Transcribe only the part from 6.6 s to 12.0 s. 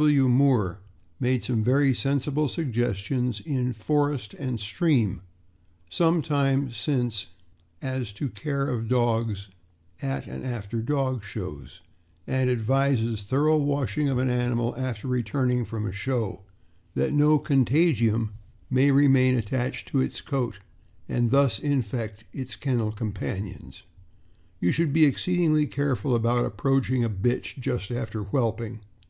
since as to care of dogs at and after dog shows,